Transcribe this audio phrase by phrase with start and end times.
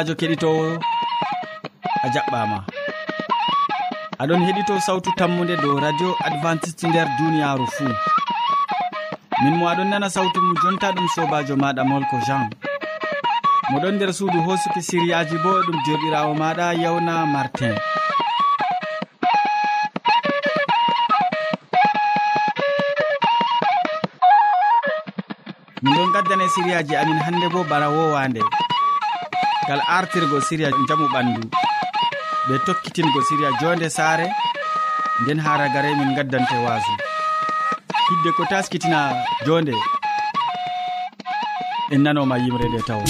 [0.00, 0.66] sobajo keɗitowo
[2.04, 2.58] a jaɓɓama
[4.22, 7.92] aɗon heɗito sawtu tammude dow radio adventiste nder duniyaru fuu.
[9.42, 12.48] Min mo aɗon nana sawtu mum jonta ɗum sobajo maɗa molko jean.
[13.70, 17.74] Moɗon nder suudu hosuki siriyaji bo ɗum joɗirawo maɗa yawna martin.
[25.82, 28.40] Min ɗon gaddane siriyaji amin hande bo bana wowande
[29.68, 31.42] gal artirgo siriya jamu ɓandu.
[32.48, 34.26] Ɓe tokkitingo siriya jonde saare
[35.22, 36.92] nden haragare min gaddante waso
[38.08, 39.00] hidde ko taskitina
[39.46, 39.74] jonde
[41.92, 43.02] en nanoma yimre nde taw.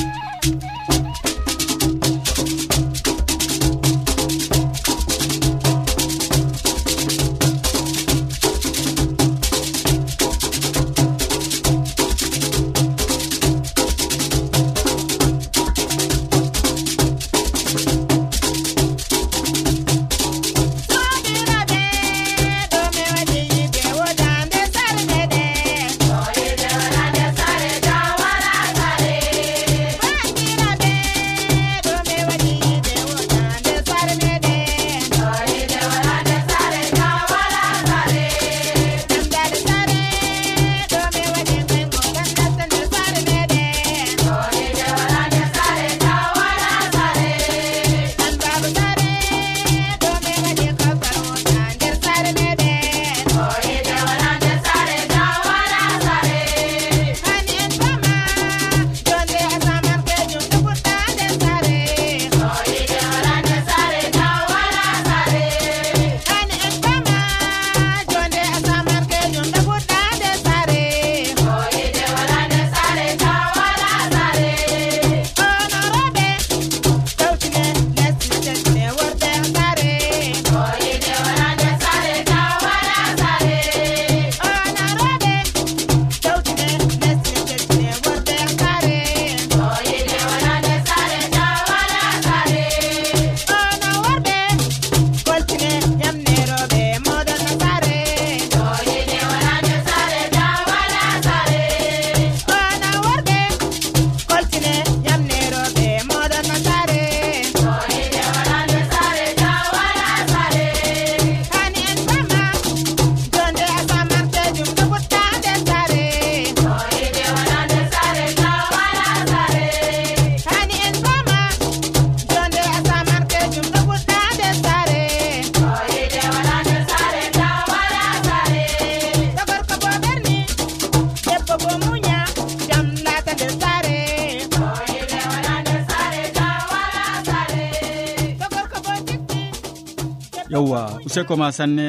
[141.11, 141.87] useko ma sanne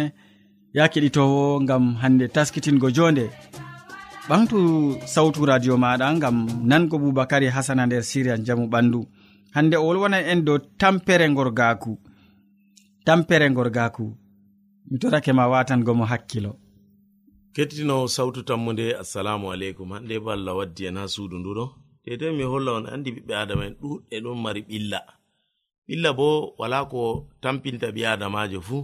[0.74, 3.26] ya keɗitowo gam hande taskitingo jonde.
[4.30, 4.58] Ɓamtu
[5.14, 6.38] sawtu radio maɗa gam
[6.70, 9.00] nango boubacary hasana nder siria jamu ɓandu.
[9.56, 11.92] Hande o wolwonan en dow tampere gorgaku
[13.06, 14.06] tampere gorgaku
[14.90, 16.52] mi torake ma watangomo hakkilo.
[17.54, 19.92] Kettinowo sawtu tammude assalamu aleykum.
[19.92, 21.66] Hande bo allah waddi en ha suudu nduɗo
[22.06, 25.00] dedei mi holla on andi ɓiɓɓe adama en ɗuɗɗe ɗon mari ɓilla.
[25.88, 26.28] Ɓilla bo
[26.60, 28.84] wala ko tampinta ɓi adamajo fuu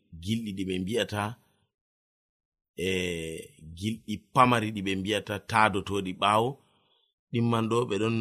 [0.23, 1.21] gilɗi ɗi ɓe mbi'ata
[2.77, 2.87] e
[3.77, 6.49] gilɗi pamari ɗi ɓe mbi'ata taadotoɗi ɓaawo.
[7.31, 8.15] Ɗimman ɗo ɓeɗon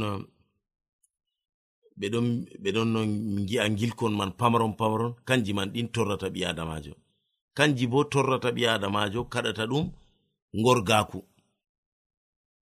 [2.00, 2.26] ɓeɗon
[2.62, 3.00] ɓeɗon no
[3.48, 5.12] gi'a gilkon man pamaron pamaron.
[5.26, 6.94] Kanji man ɗin torrata ɓi adamajo
[7.56, 9.84] kanji bo torrata ɓi adamajo kaɗata ɗum
[10.64, 11.18] gorgaku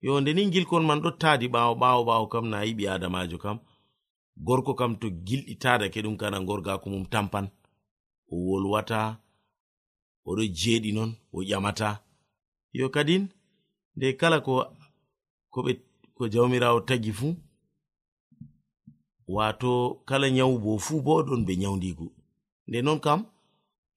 [0.00, 3.58] yo nde ni gilkon man ɗo taadi ɓaawo ɓaawo ɓaawo kam na yiɓi adamajo kam.
[4.46, 7.46] Gorko kam to gilɗi taadake ɗum kana gorgaku mum tampan.
[8.32, 8.98] o wolwata
[10.28, 11.88] oɗo jeeɗi non o ƴamata.
[12.72, 13.24] Yo kadin
[13.96, 14.52] nde kala ko
[15.52, 15.72] ko ɓe
[16.16, 17.34] ko jawmirawo tagi fuu
[19.34, 22.06] wato kala nyawu bo fuu bo ɗon ɓe nyawdigu
[22.68, 23.20] nde non kam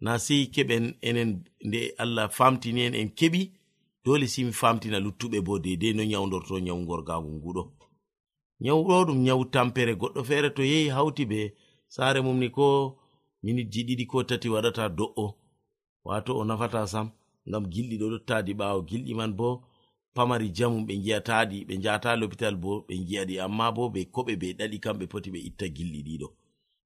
[0.01, 3.41] na sei keɓen enen nde allah famtini en en keɓi
[4.03, 7.63] dole simi famtina luttuɓe bo deidei no nyawdorto nyawu gorgagu nguɗo.
[8.61, 11.39] Nyawu ɗo ɗum nyawu tampere goɗɗo feere to yehi hawti be
[11.87, 12.98] saare mum ni ko
[13.43, 15.35] minitji ɗiɗi ko tati waɗata do'o.
[16.05, 17.07] Wato o nafata sam
[17.49, 19.63] ngam gilɗi ɗo dottadi ɓaawo gilɗi man bo
[20.15, 24.47] pamari jamum ɓe giyataɗi ɓe njata lopital bo ɓe giyaɗi amma bo ɓe koɓe ɓe
[24.59, 26.27] ɗaɗi kamɓe poti ɓe itta gilɗi ɗiɗo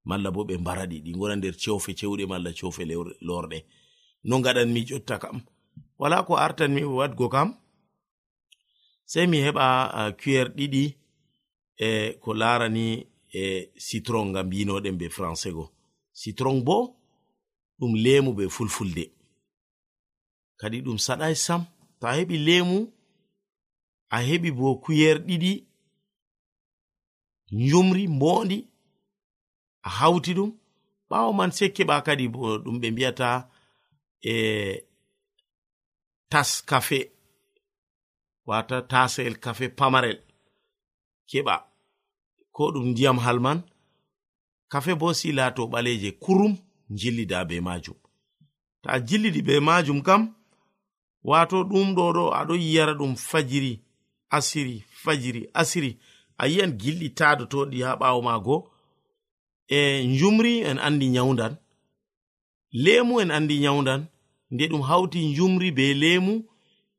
[0.05, 2.83] malla bo ɓe mbaraɗi ɗi gona nder cewfe cewɗe malla cewfe
[3.27, 3.57] lorɗe
[4.27, 5.37] no gaɗanmi jotta kam.
[5.99, 7.49] Wala ko artanmi wadgo kam
[9.05, 9.65] sei mi heɓa
[10.21, 10.83] cuer ɗiɗi
[11.77, 12.85] e ko larani
[13.33, 15.72] e citron ngam yinoɗen be français go.
[16.19, 16.77] citron bo
[17.79, 19.03] ɗum lemu be fulfulde.
[20.59, 21.61] Kadi ɗum saɗai sam
[21.99, 22.77] to a heɓi lemu
[24.15, 25.51] a heɓi bo kuyer ɗiɗi
[27.69, 28.57] yumri mbondi
[29.87, 30.51] a hauti ɗum.
[31.09, 33.27] Ɓawo man sei keɓa kadi bo ɗum ɓe mbiyata
[34.31, 34.33] e
[36.31, 36.99] tas kafe
[38.47, 40.19] wata tasel kafe pamarel
[41.29, 41.55] keɓa.
[42.55, 43.59] Ko ɗum ndiyam halman
[44.73, 46.53] kafe bo si laato ɓaleje kurum
[46.99, 47.97] jillida be majum
[48.81, 50.21] to a jillidi be majum kam
[51.29, 53.73] wato ɗum ɗo ɗo aɗo yiyara ɗum fajiri
[54.37, 55.91] asiri fajiri asiri.
[56.37, 58.55] A yi'an gilɗi tadotoɗi ha ɓawo maago
[59.67, 61.53] e njumri en andi nyawdan
[62.83, 64.01] lemu en andi nyawdan
[64.53, 66.33] nde ɗum hawti njumri be lemu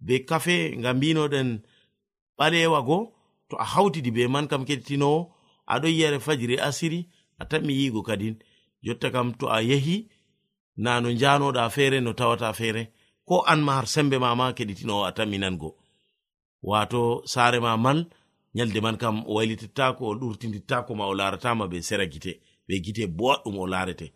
[0.06, 1.49] be kafe nga mbinoɗen
[2.38, 2.99] ɓalewa go
[3.49, 5.19] to a hawtidi be man kam kettinowo
[5.73, 7.00] aɗo yiyare fajiri asiri
[7.38, 8.36] a tanmi yigo kadin.
[8.82, 10.08] Jotta kam to a yehi
[10.76, 12.82] na no njanoɗa feere no tawata feere.
[13.28, 15.70] Ko an ma har sembe mama ma keɗitinowo a taminango
[16.64, 17.98] wato saare ma mal
[18.54, 22.32] nyalde man kam o wailitittako o ɗurtidittako ma o laratama be sera gite
[22.66, 24.06] be gite boɗɗum o larete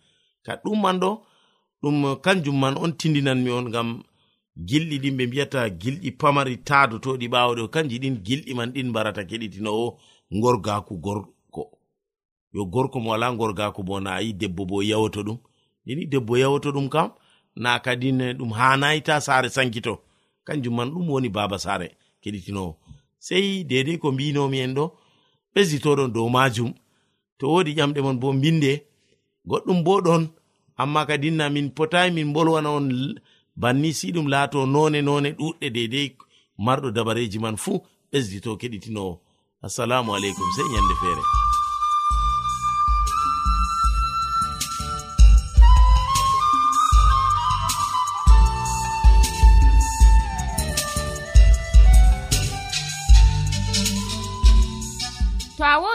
[0.44, 1.10] ka ɗum man ɗo
[1.82, 3.88] ɗum kanjum man on tindinanmi on ngam
[4.68, 9.86] gilɗi ɗin ɓe mbiyata gilɗi pamari taadotoɗi ɓawoɗo kanji ɗin gilɗi man ɗin mbarata keɗitinowo
[10.42, 11.20] gorgaku gor
[12.58, 15.38] yo gorko mo wala gorgako bo na yi debbo bo yawoto ɗum.
[15.86, 17.10] Yini debbo yawoto ɗum kam
[17.56, 19.98] na kadin ɗum hanayita sare sankito.
[20.44, 21.88] Kanjum man ɗum woni baba sare
[22.22, 22.76] keɗitinowo.
[23.18, 24.84] Sei dedei ko mbinomi en ɗo
[25.54, 26.70] ɓesditoɗon dow majum.
[27.38, 28.72] To wodi ƴamɗe mon bo mbinde
[29.46, 30.22] goɗɗum bo ɗon
[30.76, 32.88] amma kadinna min potai min bolwana on
[33.56, 36.16] banni si ɗum laato none none ɗuɗɗe dedei
[36.58, 37.78] marɗo dabareji man fuu
[38.12, 39.20] ɓesdito keɗitinowo.
[39.62, 41.47] Assalamu aleykum sei ñande feere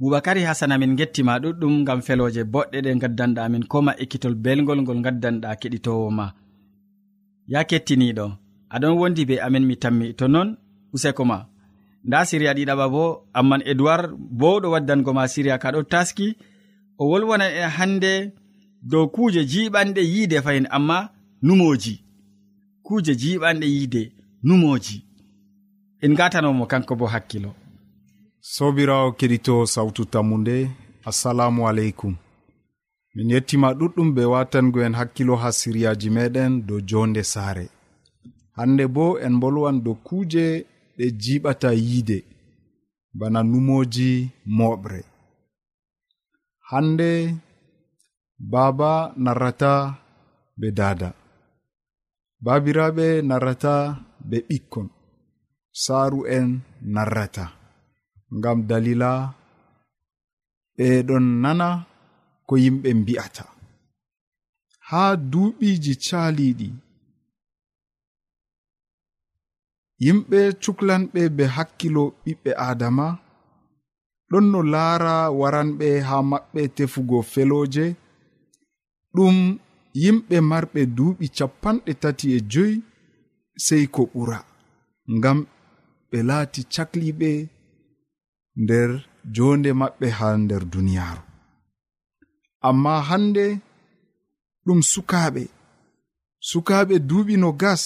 [0.00, 5.00] boubacary hasana min gettima ɗuɗɗum gam feloje boɗɗe ɗe gaddanɗa amin koma ekkitol belgol ngol
[5.06, 6.26] gaddanɗa keɗitowo ma
[7.52, 8.26] ya kettiniɗo
[8.74, 10.48] aɗon wondi be amin mi tammi to non
[10.94, 11.38] useko ma.
[12.04, 13.02] Nda siriya ɗiɗaɓa bo
[13.38, 16.36] amman edoird bowɗo waddango ma siriya ka ɗo taski.
[16.98, 18.12] O wolwonan en hande
[18.90, 20.98] dow kuje jiɓanɗe yiide fayin amma
[21.42, 21.94] numoji
[22.86, 24.02] kuje jiɓanɗe yiide
[24.46, 24.96] numoji
[26.04, 27.50] en gatanomo kanko bo hakkilo.
[28.40, 30.70] sobirawo keɗito sawtu tammude
[31.04, 32.16] assalamu aleykum.
[33.14, 37.66] Min yettima ɗuɗɗum be watangoen hakkilo ha siryaji meɗen dow jonde saare.
[38.56, 40.66] Hande bo en bolwan dow kuje
[40.96, 42.18] ɗe jiɓata yiide
[43.18, 45.00] bana numoji moɓre
[46.70, 47.10] hande
[48.38, 49.72] baaba narrata
[50.58, 51.08] be dada
[52.44, 53.74] babiraɓe narrata
[54.28, 54.88] be ɓikkon.
[55.72, 56.60] Saaru en
[56.94, 57.57] narrata.
[58.36, 59.10] ngam dalila
[60.76, 61.68] ɓeɗon nana
[62.46, 63.44] ko yimɓe mbi'ata.
[64.88, 66.68] Haa duuɓiiji caaliiɗi
[70.04, 73.06] yimɓe cuklanɓe be hakkilo ɓiɓɓe aadama
[74.30, 77.84] ɗon no laara waranɓe haa maɓɓe tefugo felooje.
[79.14, 79.36] Ɗum
[80.02, 82.74] yimɓe marɓe duuɓi capanɗe tati e joyi
[83.64, 84.38] sey ko ɓura
[85.16, 85.38] ngam
[86.10, 87.30] ɓe laati cakliiɓe
[88.62, 88.90] nder
[89.34, 91.22] jonde maɓɓe ha nder duniyaaru.
[92.68, 93.44] Amma hande
[94.64, 95.42] ɗum sukaaɓe
[96.50, 97.84] sukaaɓe duuɓi no gas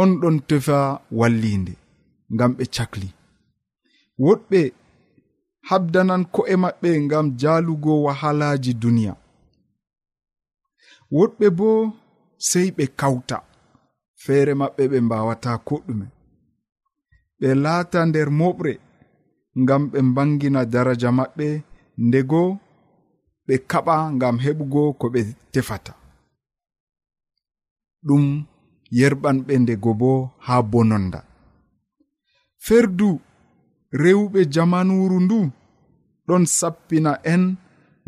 [0.00, 0.78] on ɗon tefa
[1.18, 1.72] wallinde
[2.34, 3.08] ngam ɓe cakli.
[4.24, 4.60] Woɗɓe
[5.68, 9.12] habdanan ko'e maɓɓe ngam jaalugo wahalaji duniya.
[11.16, 11.68] Woɗɓe bo
[12.48, 13.36] sey ɓe kawta
[14.22, 16.06] feere maɓɓe ɓe mbawata ko ɗume.
[17.44, 18.72] ɓe laata nder moɓre
[19.62, 21.46] ngam ɓe mbangina daraja maɓɓe
[22.06, 22.42] ndego
[23.46, 25.20] ɓe kaɓa ngam heɓugo ko ɓe
[25.52, 25.92] tefata.
[28.06, 28.24] Ɗum
[28.98, 30.10] yerɓanɓe ndego bo
[30.46, 31.20] haa bononda.
[32.66, 33.08] Ferdu
[34.02, 35.38] rewɓe jamanuru ndu
[36.26, 37.42] ɗon sappina en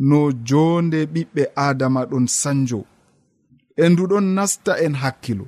[0.09, 2.81] no jonde ɓiɓɓe adama ɗon sanjo.
[3.83, 5.47] E ndu ɗon nasta en hakkilo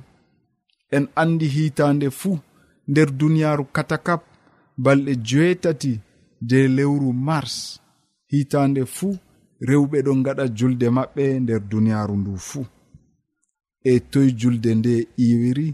[0.95, 2.37] en andi hitande fuu.
[2.89, 4.21] nder duniyaaru katakap
[4.83, 5.91] balɗe joetati
[6.49, 7.55] je lewru mars.
[8.31, 9.13] Hitande fuu
[9.67, 12.65] rewɓe ɗon gaɗa julde maɓɓe nder duniyaaru ndu fuu
[13.83, 14.93] e toye julde nde
[15.25, 15.67] iwiri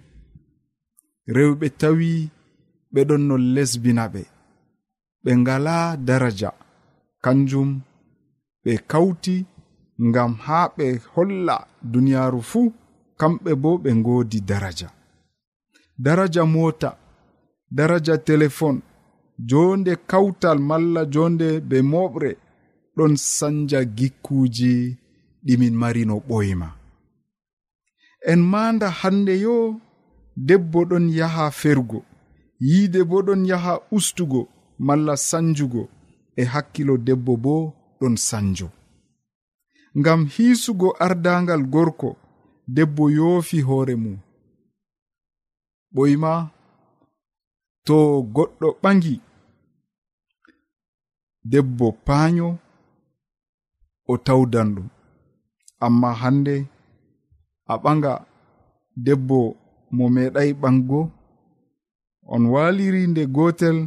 [1.35, 2.09] rewɓe tawi
[2.93, 4.21] ɓe ɗon no lesbina ɓe.
[5.23, 5.75] Ɓe ngala
[6.07, 6.49] daraja
[7.23, 7.69] kanjum
[8.63, 9.35] ɓe kawti
[10.07, 11.55] ngam haa ɓe holla
[11.91, 12.67] duniyaaru fuu
[13.19, 14.89] kamɓe bo ɓe ngoodi daraja.
[16.03, 16.89] Daraja moota
[17.71, 18.81] daraja telefon
[19.37, 22.31] jonde kawtal malla jonde be moɓre
[22.95, 24.97] ɗon sanja gikkuji
[25.45, 26.67] ɗimin mari no ɓoyma.
[28.31, 29.79] En manda hande yo
[30.47, 31.99] debbo ɗon yaha fergo
[32.59, 34.41] yiide bo ɗon yaha ustugo
[34.79, 35.83] malla sanjugo
[36.35, 38.67] e hakkilo debbo bo ɗon sanjo.
[39.97, 42.09] Ngam hiisugo ardangal gorko
[42.67, 44.17] debbo yoofi hoore mum.
[45.95, 46.31] Ɓoyma
[47.87, 47.95] to
[48.35, 49.15] goɗɗo ɓangi
[51.51, 52.47] debbo paanyo
[54.11, 54.87] o tawdan ɗum.
[55.85, 56.55] Amma hande
[57.71, 58.13] a ɓanga
[59.05, 59.37] debbo
[59.95, 60.99] mo meeɗay ɓango
[62.33, 63.77] on waliri nde gotel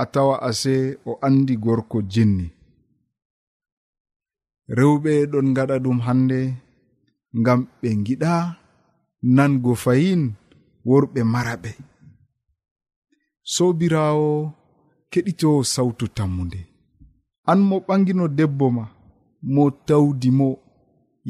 [0.00, 0.74] a tawa ase
[1.08, 2.46] o andi gorko jinni.
[4.76, 6.38] Rewɓe ɗon gaɗa ɗum hande
[7.40, 8.32] ngam ɓe giɗa
[9.36, 10.22] nango fayin
[10.88, 11.70] worɓe maraɓe.
[13.54, 14.30] sobirawo
[15.10, 16.60] keɗitowo sawtu tammude
[17.50, 18.84] an mo ɓangino debbo ma
[19.54, 20.48] mo tawdi mo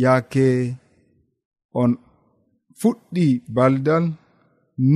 [0.02, 0.46] yaake
[1.80, 1.92] on
[2.80, 4.04] fuɗɗi baldal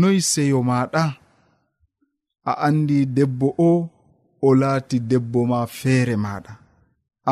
[0.00, 1.04] noy seyo maɗa
[2.50, 3.70] a andi debbo o
[4.46, 6.52] o laati debbo ma feere maɗa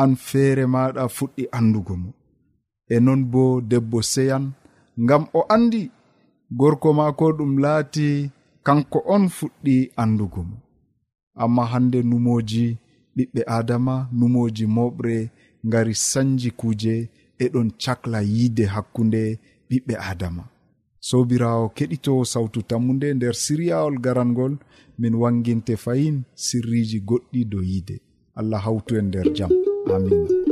[0.01, 2.09] an feere maɗa fuɗɗi andugo mo.
[2.93, 4.45] E non bo debbo seyan
[5.03, 5.81] ngam o andi
[6.59, 8.07] gorko maako ɗum laati
[8.65, 10.57] kanko on fuɗɗi andugo mo.
[11.43, 12.65] Amma hande numoji
[13.15, 15.15] ɓiɓɓe adama numoji moɓre
[15.67, 16.93] ngari sanji kuuje
[17.43, 19.21] eɗon cakla yiide hakkunde
[19.69, 20.43] ɓiɓɓe adama
[21.07, 24.53] sobirawo keɗito sawtu tammude nder siryawol garangol
[24.99, 27.95] min wanginte fayin sirriji goɗɗi dow yiide.
[28.39, 29.51] Allah hawtu en nder jam.
[29.93, 30.42] Amina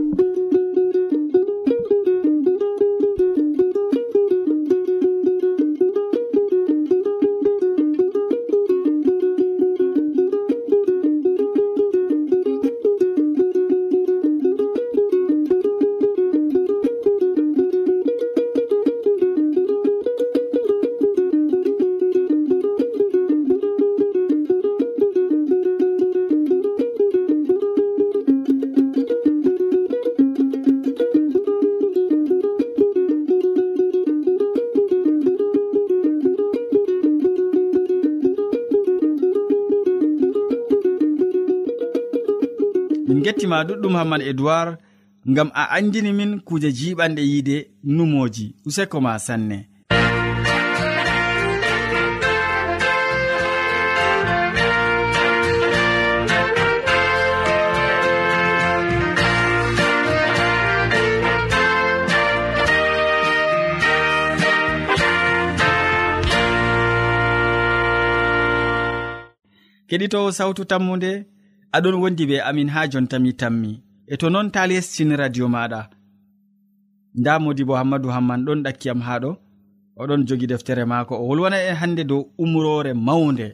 [43.31, 44.77] gettima ɗuɗɗum hamman edoird
[45.31, 47.57] ngam a andini min kuje jiɓanɗe yiide
[47.95, 49.57] numoji useko ma sanne.
[69.89, 71.11] Keɗitowo sawtu tammude
[71.75, 73.72] aɗon wondi be amin ha jontami tammi.
[74.08, 75.82] E to non ta lestin radio maɗa.
[77.20, 79.32] Nda modi bo hammadou hamman ɗon ɗakkiyam ha ɗo
[80.01, 81.13] oɗon jogi deftere maako.
[81.16, 83.48] O wolwana en hande dow umrore mawnde.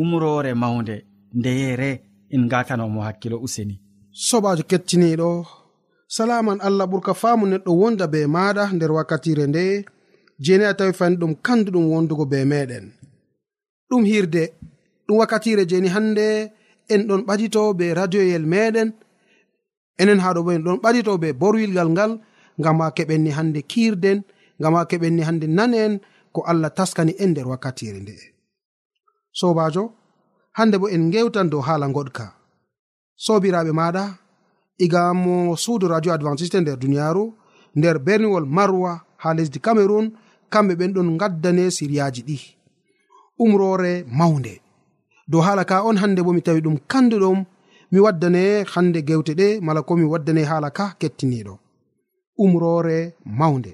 [0.00, 0.96] Umrore mawnde.
[1.38, 1.90] Ndeyere.
[2.34, 3.76] En gatanomo hakkilo useni.
[4.10, 5.30] Sobajo kettiniɗo.
[6.14, 9.84] Salaman allah ɓurka faamu neɗɗo wonda be maɗa nder wakkatire nde.
[10.44, 12.84] Jeni a tawi fani ɗum kandu ɗum wondugo be meɗen.
[13.88, 14.42] Ɗum hirde.
[15.06, 16.26] Ɗum wakkatire jeni hande
[16.94, 18.88] en ɗon ɓadito be radioyel meɗen
[20.00, 22.12] enen haɗo bo en ɗon ɓadito be borwilgal ngal
[22.60, 24.18] ngam ha keɓenni hande kiirden
[24.60, 25.80] ngam ha keɓenni hande nane
[26.34, 28.26] ko allah taskani en nder wakkatire nde'e
[29.38, 29.84] sobajo
[30.52, 32.24] hande bo en gewtan dow hala goɗka.
[33.24, 34.04] Sobiraɓe maɗa
[34.84, 37.24] igamo suudu radio adventiste nder duniyaru
[37.76, 38.92] nder berniwol marwa
[39.22, 40.06] ha lesdi cameron
[40.52, 42.38] kamɓe ɓen ɗon gaddane siriyaji ɗi.
[43.38, 44.54] Umrore mawnde.
[45.30, 47.38] dow hala ka on hande bo mi tawi ɗum kanduɗum
[47.92, 51.54] mi waddane hande gewte ɗe mala ko mi waddane hala ka kettiniɗo.
[52.42, 52.98] Umrore
[53.38, 53.72] mawnde.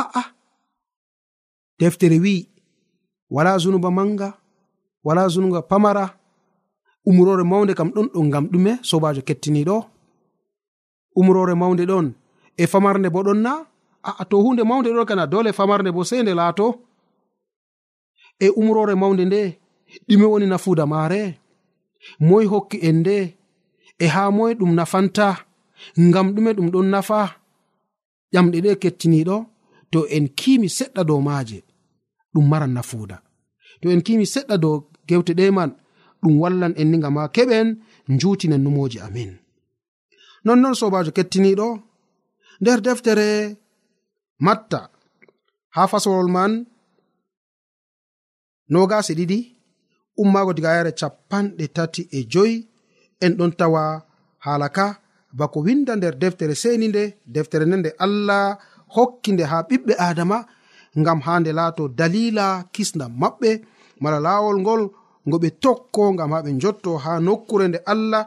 [0.00, 0.22] A'a
[1.78, 2.34] deftere wi
[3.34, 4.28] wala zunuba manga
[5.06, 6.04] wala zunuba pamara
[7.08, 9.76] umrore mawnde kam ɗon ɗo ngam ɗume sobajo kettiniɗo.
[11.18, 12.06] Umrore mawnde ɗon
[12.56, 13.52] e famarde bo ɗon na?
[14.08, 16.66] Aa to hunde mawnde ɗon kana dole famarde bo sei nde laato.
[18.40, 19.40] E umrore mawnde nde
[20.08, 21.22] ɗume woni nafuuda maare.
[22.28, 23.16] Moy hokki en nde.
[23.98, 25.26] E haa moy ɗum nafanta
[26.06, 27.20] ngam ɗume ɗum ɗon nafa.
[28.34, 29.36] Ƴamɗe ɗe kettiniiɗo
[29.92, 31.58] to en kiimi seɗɗa dow maaje
[32.32, 33.16] ɗum maran nafuuda.
[33.80, 34.76] To en kimi seɗɗa dow
[35.08, 35.70] gewte ɗe man
[36.22, 37.68] ɗum wallan en ni ngam gama keɓen
[38.12, 39.30] njutinen numoji amin.
[40.44, 41.68] Nonnon sobajo kettiniɗo
[42.60, 43.28] nder deftere
[44.46, 44.80] matta
[45.74, 46.52] ha fasolol man
[48.72, 49.57] nogasi ɗiɗi.
[50.22, 52.56] ummaago diga yare capanɗe tati e joyi.
[53.24, 53.82] En ɗon tawa
[54.44, 54.86] haala ka
[55.38, 57.02] bako winda nder deftere seni nde
[57.34, 58.44] deftere nde nde allah
[58.94, 60.38] hokki nde ha ɓiɓɓe adama
[61.00, 63.50] ngam ha nde laato dalila kisnam maɓɓe
[64.02, 64.82] mala laawol ngol
[65.26, 68.22] ngo ɓe tokko ngam ha ɓe jotto ha nokkure nde allah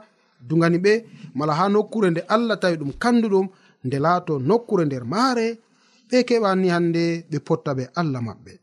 [0.48, 0.94] dugani ɓe
[1.38, 3.48] mala ha nokkure nde allah tawi ɗum kanduɗum
[3.86, 5.48] nde laato nokkure nder maare
[6.10, 8.54] ɓe keɓani hande ɓe potta ɓe allah maɓɓe.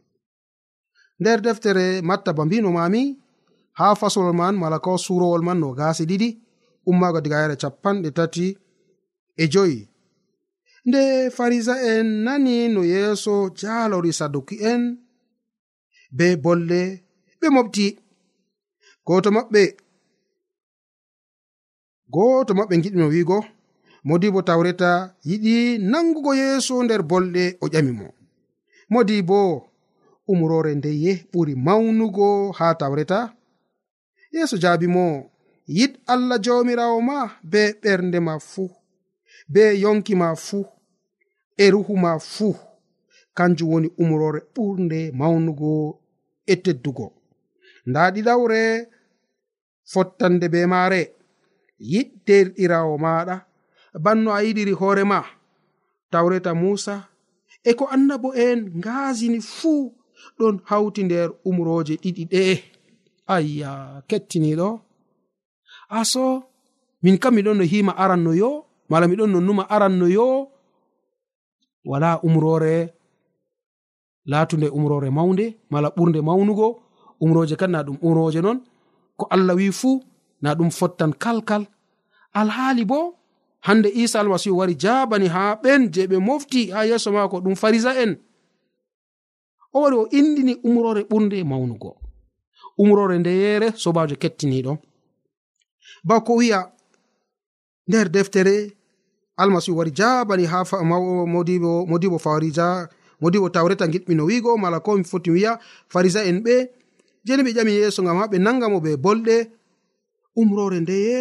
[1.20, 3.02] nder deftere matta ba mbino mami
[3.78, 6.28] ha fasolol man mala ko surowol man no gasi ɗiɗi
[6.90, 8.46] ummago diga yare capanɗe tati
[9.42, 9.80] e joyi.
[10.86, 11.02] Nde
[11.36, 14.82] farisa en nani no yeeso jalori saduki en
[16.16, 16.80] be bolle
[17.40, 17.86] ɓe mofti
[19.06, 19.62] goto maɓɓe
[22.14, 23.38] goto maɓɓe giɗimo wiigo
[24.08, 24.90] modibo tawreta
[25.28, 25.54] yiɗi
[25.90, 28.06] nangugo yeeso nder bolɗe o ƴami mo.
[28.92, 29.38] Modi bo
[30.32, 33.20] umrore ndeye ɓuri mawnugo ha tawreta.
[34.34, 35.04] Yeeso jaabi mo
[35.76, 37.18] yiɗ allah jawmirawo ma
[37.50, 38.70] be ɓernde ma fuu
[39.52, 40.66] be yonki ma fuu
[41.56, 42.56] e ruhu ma fuu
[43.36, 45.72] kanjum woni umrore ɓurde mawnugo
[46.46, 47.06] e teddugo.
[47.88, 48.60] Nda ɗiɗawre
[49.92, 51.00] fottande be maare
[51.92, 53.36] yiɗ derɗirawo maɗa
[54.04, 55.18] banno a yiɗiri hoorema
[56.12, 56.94] tawreta musa
[57.64, 59.84] e ko annabo en ngaasini fuu
[60.38, 62.42] ɗon hawti nder umroje ɗiɗi ɗe.
[63.34, 63.70] Ayya
[64.08, 64.68] kettiniɗo
[65.98, 66.42] aso ah,
[67.02, 68.50] min kam miɗon no hima aranno yo
[68.90, 70.26] mala miɗon no numa aranno yo
[71.90, 72.74] wala umrore
[74.30, 76.68] latunde umrore mawnde mala ɓurde mawnugo.
[77.20, 78.58] Umroje kan na ɗum umroje non.
[79.18, 80.02] Ko allah wi fuu
[80.42, 81.66] na ɗum fottan kalkal.
[82.34, 83.14] Alhaali bo
[83.66, 87.90] hande isa almasihu wari jabani ha ɓen je ɓe mofti ha yeso mako ɗum farisa
[88.02, 88.12] en.
[89.74, 91.90] o wari o indini umrore ɓurde e mawnugo.
[92.78, 94.72] Umrore ndeyere sobajo kettiniɗo.
[96.04, 96.60] Bako wi'a
[97.88, 98.54] nder deftere
[99.36, 100.58] almasihu wari jabani ha
[101.34, 102.88] modibo modibo farisa
[103.20, 105.58] modibo tawreta giɗmino wigo mala ko mi foti wiya
[105.92, 106.54] farisa en ɓe
[107.24, 109.36] jeni ɓe ƴami yeeso gam ha ɓe nangamo ɓe bolɗe.
[110.40, 111.18] Umrore ndeye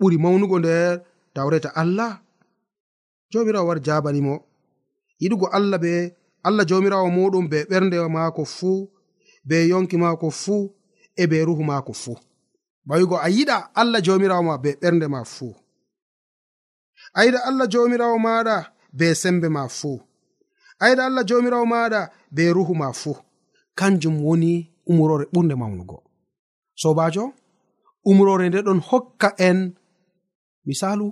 [0.00, 1.02] ɓuri mawnugo nder
[1.34, 2.12] tawreta allah.
[3.30, 4.34] Jomirawo wari jabanimo
[5.20, 5.92] yiɗugo allah be
[6.46, 8.78] allah jawmirawo muɗum be ɓernde maako fuu
[9.48, 10.62] be yonki maako fuu
[11.16, 12.16] e be ruhu maako fuu
[12.88, 15.52] bawigo a yiɗa allah jawmirawo ma be ɓernde ma fuu
[17.18, 18.56] a yiɗa allah jawmirawo maɗa
[18.98, 19.96] be sembe ma fuu
[20.82, 22.00] a yiɗa allah jawmirawo maɗa
[22.34, 23.16] be ruhu ma fuu
[23.78, 24.52] kanjum woni
[24.90, 25.96] umrore ɓurde mawnugo.
[26.82, 27.24] Sobajo
[28.10, 29.58] umrore nde ɗon hokka en
[30.66, 31.06] misalu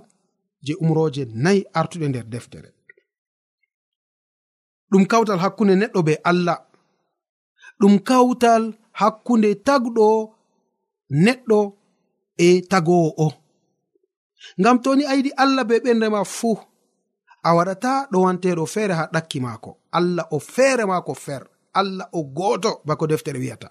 [0.65, 2.69] je umroje nayi artuɗe nder deftere.
[4.91, 6.57] ɗum kawtal hakkunde neɗɗo be allah.
[7.79, 8.63] Ɗum kawtal
[8.99, 10.07] hakkunde tagɗo
[11.25, 11.59] neɗɗo
[12.45, 13.27] e tagowo o
[14.59, 16.55] ngam toni ayiɗi allah be ɓenrema fuu
[17.47, 19.71] a waɗata ɗo wanteɗo feere ha ɗakki maako.
[19.97, 21.43] Allah o feere maako fer.
[21.79, 23.69] Allah o gooto bako deftere wi'ata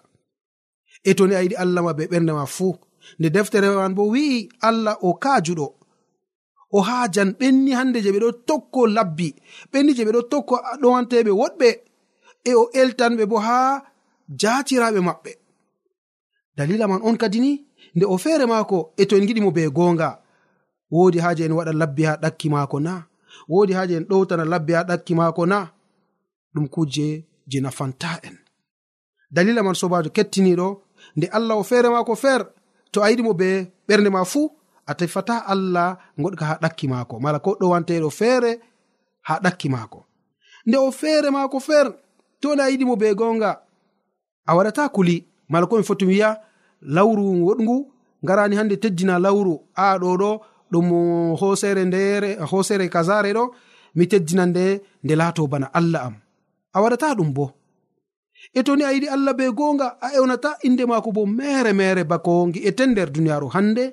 [1.05, 2.75] e toni a yiɗi allah ma be ɓernde ma fuu
[3.19, 5.67] nde deftere man bo wi'i allah o kaajuɗo.
[6.77, 9.29] o haajan ɓenni hande je ɓe ɗo tokko labbi
[9.73, 11.69] ɓenni je ɓe ɗo tokko ɗowanteɓe woɗɓe
[12.51, 13.71] e o eltanɓe bo haa
[14.41, 15.33] jaatiraɓe maɓɓe.
[16.57, 17.51] Dalila man on kadi ni
[17.97, 20.09] nde o feere maako e to en giɗimo be gonga
[20.95, 22.93] woodi haaje en waɗa labbi ha ɗakki maako na.
[23.53, 25.59] Woodi haaje en ɗowtana labbi ha ɗakki maako na.
[26.55, 27.07] Ɗum kuje
[27.51, 28.37] je nafanta en.
[29.35, 30.69] Dalila man sobajo kettiniɗo
[31.17, 32.43] nde allah o feere maako feer
[32.93, 33.49] to a yiɗimo be
[33.89, 34.45] ɓernde ma fuu.
[34.87, 37.21] a tefata allah goɗka ha ɗakki maako.
[37.21, 38.61] Mala ko ɗowanteɗo feere
[39.23, 40.05] ha ɗakki maako.
[40.67, 41.87] Nde o feere maako feer
[42.41, 43.51] to nda a yiɗimo be gonga
[44.47, 45.25] a waɗata kuli.
[45.49, 46.41] Mala ko mi foti wiya
[46.83, 47.77] lawru woɗngu
[48.25, 49.61] ngarani hande teddina lawru.
[49.77, 50.31] A ɗo ɗo
[50.73, 50.87] ɗum
[51.41, 53.45] hosere ndere hosere kasare ɗo
[53.95, 54.65] mi teddina nde
[55.05, 56.15] nde laato bana allah am.
[56.75, 57.53] A waɗata ɗum bo.
[58.53, 62.05] E to ni a yiɗi allah be gonga a ewnata inde maako bo mere mere
[62.05, 63.85] bako gi'eten nder duniyaru hande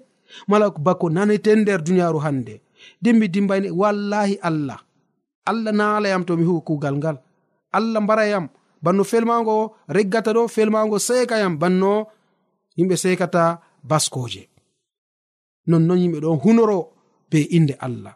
[0.48, 2.62] mala bako naneten nder duniyaru hande
[3.02, 4.80] dimmi dimbayne wallahi allah.
[5.46, 7.18] Allah naalayam to mi huwi kugal ngal.
[7.74, 8.46] Allah mbarayam
[8.82, 12.08] banno felmago reggata ɗo felmago sekayam banno
[12.78, 13.44] yimɓe sekata
[13.90, 14.44] baskoje
[15.70, 16.80] nonnon yimɓe ɗon hunoro
[17.30, 18.14] be inde allah.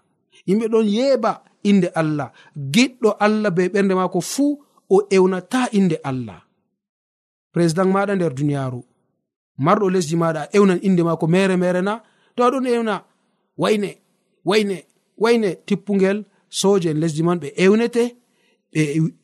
[0.48, 1.32] Yimɓe ɗon yeeba
[1.70, 2.32] inde allah.
[2.74, 4.52] Giɗɗo allah be ɓernde mako fuu
[4.90, 6.40] o ewnata inde allah.
[7.54, 8.82] Président maɗa nder duniyaru
[9.58, 11.94] marɗo lesdi maɗa a ewnan inde mako mere mere na
[12.36, 12.96] to aɗon ewna
[13.58, 13.90] wayne
[14.46, 14.78] wayne
[15.18, 16.18] wayne tippugel
[16.50, 18.04] soje en lesdi man ɓe ewnete
[18.74, 18.82] ɓe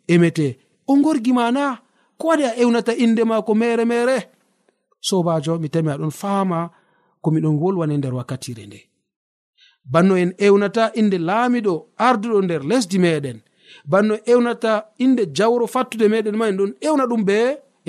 [0.08, 0.48] emete.
[0.88, 1.64] O gorgi ma na
[2.18, 4.18] ko waɗi a ewnata inde mako mere mere?
[5.08, 6.60] Sobajo mi tami aɗon faama
[7.24, 8.80] komiɗon wolwane nder wakkatire nde.
[9.92, 11.74] Banno en ewnata inde laamiɗo
[12.08, 13.38] arduɗo nder lesdi meɗen.
[13.92, 17.38] Banno ewnata inde jawro fattude meɗen ma en ɗon ewna ɗum be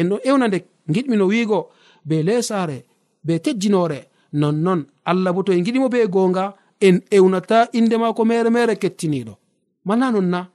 [0.01, 0.59] en ɗon ewna nde
[0.95, 1.61] giɗmino wiigo.
[2.05, 2.85] be lesare
[3.25, 4.09] be tejjinore.
[4.33, 9.37] Nonnon allah bo to en giɗimo be gonga en ewnata inde mako mere mere kettiniɗo.
[9.85, 10.49] Mana non na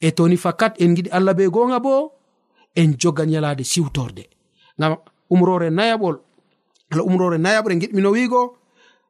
[0.00, 2.12] e toni fakat en giɗi allah be gonga bo
[2.74, 4.24] en jogan yalade siwtorde.
[4.78, 4.96] Ngam
[5.30, 6.16] umrore nayaɓol
[6.90, 8.56] ala umrore nayaɓre giɗmino wiigo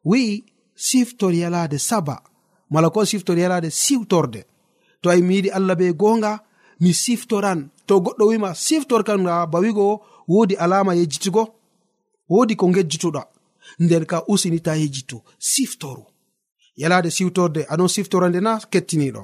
[0.05, 2.23] wi'i siftor yalade saba.
[2.71, 4.45] Mala ko siftor yalade siwtorde.
[5.01, 6.41] To ayi mi yiɗi allah be gonga
[6.81, 7.71] mi siftoran.
[7.87, 11.55] To goɗɗo wima siftorkan ga ba wigo wodi alama yejjitugo
[12.29, 13.23] wodi ko gejjituɗa
[13.79, 16.05] nden ka usinita yejjito siftoru.
[16.77, 19.23] Yalade siwtorde aɗon siftora nde na kettiniɗo.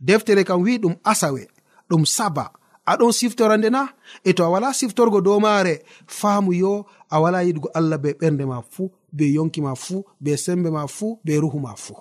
[0.00, 1.42] Deftere kam wi ɗum asawe
[1.90, 2.44] ɗum saba.
[2.86, 3.82] Aɗon siftora nde na
[4.24, 5.74] e to a wala siftorgo dow maare
[6.06, 10.36] faamu yo a wala yiɗugo allah be ɓernde ma fuu be yonki ma fuu be
[10.36, 11.96] sembe ma fuu be ruhu ma fuu.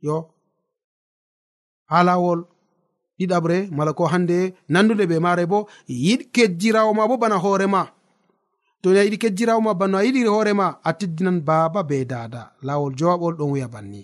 [0.00, 0.16] Yo
[1.90, 2.40] ha lawol
[3.18, 7.82] ɗiɗaɓre mala ko hande nandude ɓe maare bo yiɗ kejjirawo ma bo bana hoorema
[8.82, 12.42] to ni a yiɗi kejjirawo ma bano a yiɗi hoorema a teddinan baaba be dada.
[12.66, 14.02] Lawol jowaɓol ɗon wiya banni.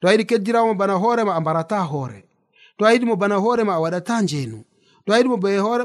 [0.00, 2.20] To a yiɗi kejjirawo ma bana hoorema a mbarata hoore.
[2.78, 4.58] To a yiɗimo bana hoorema a waɗata njeenu.
[5.06, 5.36] To a yiɗimo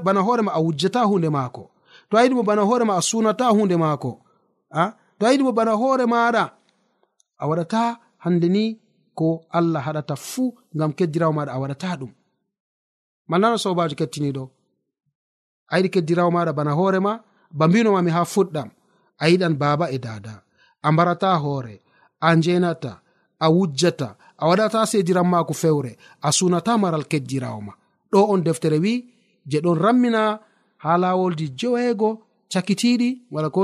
[0.08, 1.64] bana hoorema a wujjata hunde maako.
[2.10, 4.12] To a yiɗimo bana hoorema a sunata hunde maako.
[4.72, 4.94] A?
[5.20, 6.44] To a yiɗimo bana hoore maɗa
[7.38, 7.82] a waɗata
[8.24, 8.64] hande ni
[9.14, 12.12] ko allah haɗata fuu ngam kejjirawo maɗa a waɗata ɗum.
[13.30, 14.44] mannano sobajo kettiniɗo
[15.72, 17.14] a yiɗi keddirawo maɗa bana hoorema
[17.58, 18.70] ba mbinomami ha fuɗɗam.
[19.18, 20.34] A yiɗan baaba e dada.
[20.86, 21.76] A mbarata hoore
[22.20, 22.92] a njenata
[23.40, 24.08] a wujjata
[24.38, 27.74] a waɗata sediran maako fewre a sunata maral keddirawo ma.
[28.12, 28.94] Ɗo on deftere wi
[29.50, 30.40] je ɗon rammina
[30.84, 32.10] ha lawolji jeweego
[32.52, 33.62] cakitiɗi wala ko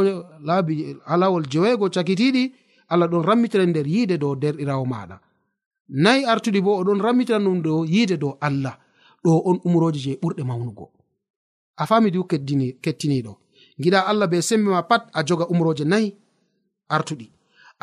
[0.48, 2.44] laabi ha lawol jeweego cakitiɗi
[2.92, 5.16] allah ɗon rammitira nder yiide dow derɗirawo maɗa.
[6.04, 8.76] Nayi artuɗi bo oɗon rammitira ɗum ɗo yiide dow allah.
[9.24, 10.86] ɗo on umroji je ɓurɗe mawnugo.
[11.82, 12.22] A fami du
[12.84, 13.34] kettiniɗo
[13.82, 16.08] giɗa allah be sembe ma pat a joga umroje nayi
[16.96, 17.28] artuɗi.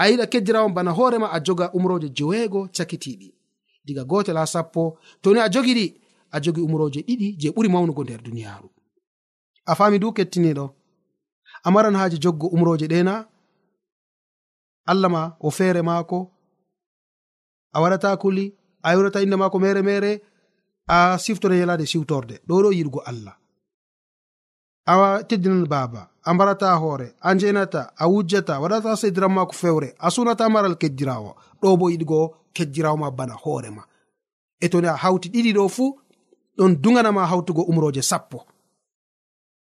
[0.00, 3.28] A yiɗa keddirawon bana hoorema a joga umroje joweego cakitiɗi.
[3.86, 4.82] Diga gotel ha sappo
[5.22, 5.86] toni a jogiɗi
[6.30, 8.68] a jogi umroje ɗiɗi je ɓuri mawnugo nder duniyaru
[9.70, 10.64] a fami du kettiniɗo
[11.66, 13.14] a maran haji joggo umroje ɗena
[14.90, 16.18] allah ma o feere maako
[17.74, 18.44] a waɗata kuli
[18.86, 20.10] a yurata inde maako mere mere
[20.88, 22.34] a siftore yalade siwtorde.
[22.48, 23.36] Ɗo ɗo yiɗgo allah.
[24.86, 30.10] A teddinan baaba a mbarata hoore a njenata a wujjata waɗata sediran mako fewre a
[30.10, 31.30] sunata maral kejjirawo.
[31.60, 33.82] Ɗo bo yiɗgo keddirawo ma bana hoorema
[34.60, 35.98] e toni a hawti ɗiɗi ɗo fuu
[36.58, 38.38] ɗon duganama hawtugo umroje sappo.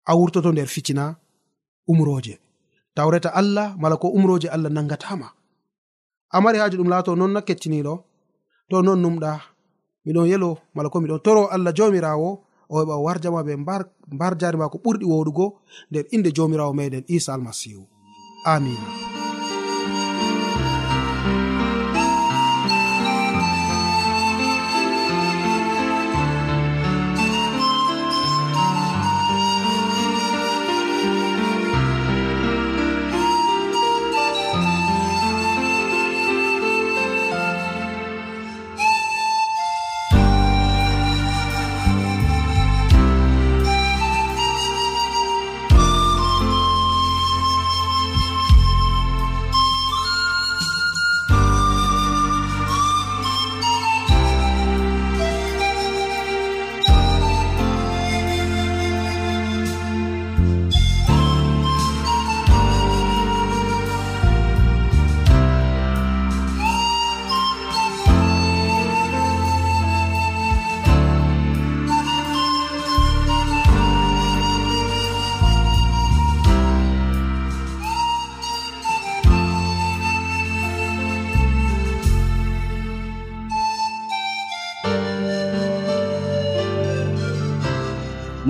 [0.06, 1.16] A wurtoto nder ficina
[1.88, 2.38] umroje
[2.94, 5.28] tawreta allah mala ko umroje allah nangatama
[6.30, 7.94] a mari haaji ɗum laato non na kettiniɗo
[8.68, 9.30] to non numɗa
[10.06, 12.30] miɗon yelo mala ko miɗon toro allah jomirawo
[12.68, 13.52] o heɓa o warjama ɓe
[14.12, 15.46] mbar jari ma ko ɓurɗi woɗugo
[15.90, 17.82] nder inde jomirawo meɗen isa almasihu.
[18.44, 19.17] Amina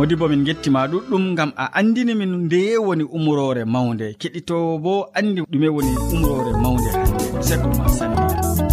[0.08, 4.92] modi bo min gettima ɗuɗɗum gam a andini min ndeye woni umrore mawde keɗitowo bo
[5.18, 8.67] andi ɗume woni umrore mawde hande sekoma sandia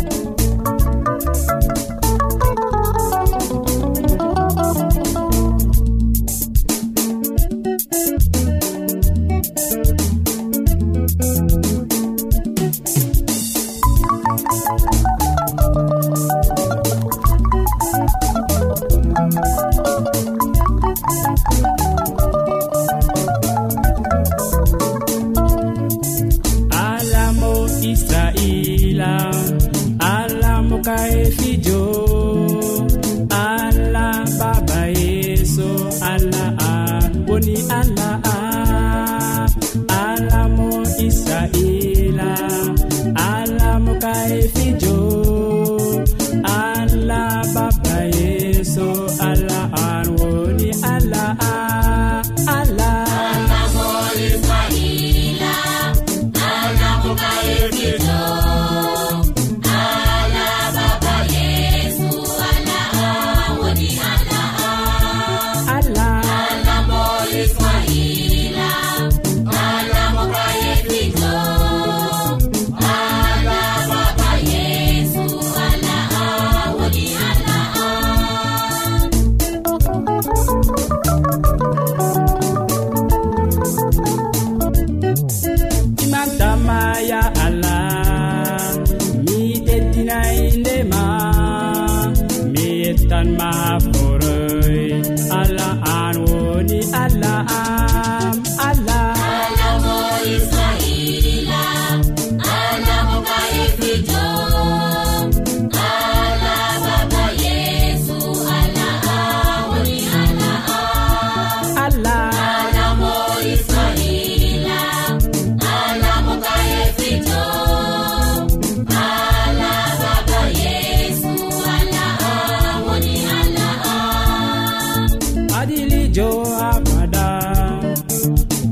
[126.16, 126.72] jo ha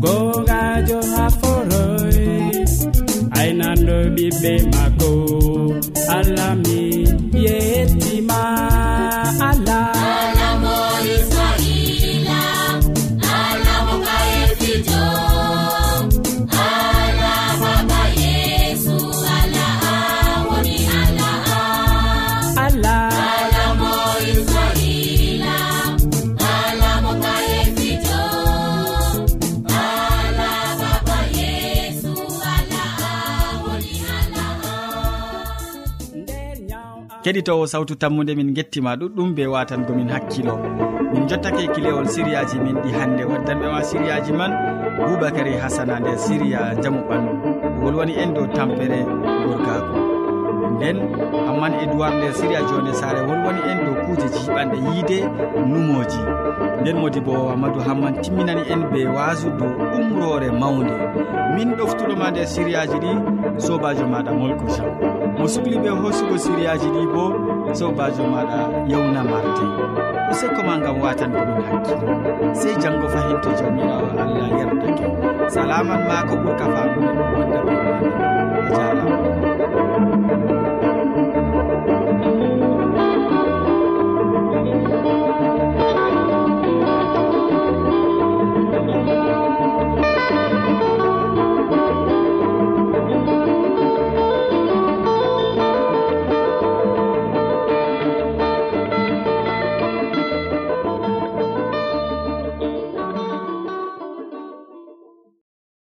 [0.03, 2.17] gogajo ha foroy
[3.39, 5.11] aynando ɓiɓɓe mako
[6.17, 6.82] alami
[37.33, 40.55] keɗitowo sawtu tammude min gettima ɗuɗɗum be watangomin hakkilo.
[41.13, 44.51] Min jottake kilewol siriyaji min ɗi hannde waddanɓe ma siriyaji man
[44.97, 47.33] boubacary hasana nder siriya jamu ɓandu.
[47.83, 48.99] Wolwani en dow tampere
[49.47, 49.97] gorgako
[50.77, 50.97] nden
[51.49, 55.17] amman edoird nder siriya jonde sare wolwani en dow kuuje jiɓanɗe yiide
[55.71, 56.21] numoji.
[56.81, 60.93] Nden modi bo amadou hamman timminani en be wasu dow umrore mawde
[61.55, 63.11] min ɗoftuɗoma nder siriyaji ɗi
[63.57, 67.23] sobajo maɗa molko jam mo sukli ɓe hoosugo siriyaji ɗi bo
[67.79, 68.59] sobajo maɗa
[68.91, 69.65] yewna marde
[70.29, 72.07] o sekkoma gam watan ko ɗum hakkilo.
[72.59, 75.05] Sey janggo fahin to jawmirawo allah yerdake
[75.53, 78.07] salaman ma ko ɓurka famuɗen wonda ɓe maɗa
[78.65, 79.17] a jarama